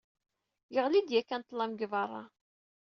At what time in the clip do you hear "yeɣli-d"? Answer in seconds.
0.73-1.09